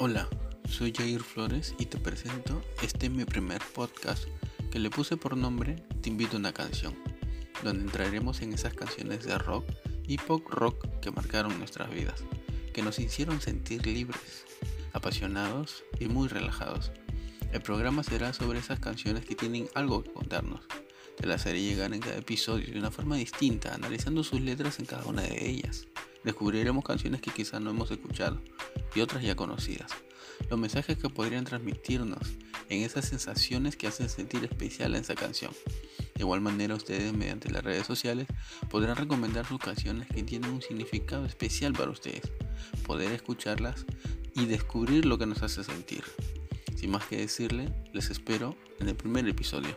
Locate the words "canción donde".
6.52-7.82